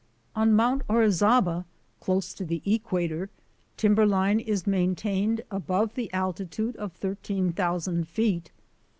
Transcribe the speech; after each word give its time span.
On 0.35 0.51
Mount 0.55 0.81
Orizaba, 0.89 1.63
close 1.99 2.33
to 2.33 2.43
the 2.43 2.63
equator, 2.65 3.29
timber 3.77 4.07
line 4.07 4.39
is 4.39 4.65
maintained 4.65 5.41
above 5.51 5.93
the 5.93 6.11
altitude 6.11 6.75
of 6.77 6.91
13,000 6.93 8.07
feet. 8.07 8.51